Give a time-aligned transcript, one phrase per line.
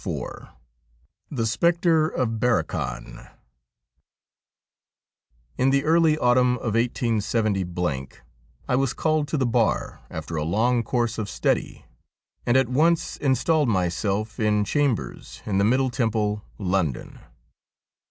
[0.03, 0.49] 39 IV
[1.37, 3.27] THE SPECTRE OF BARROCHAN
[5.59, 7.55] In the early autumn of 187
[8.67, 11.85] I was called to the Bar, after a long course of study,
[12.47, 17.19] and at once installed myself in chambers in the Middle Temple, London.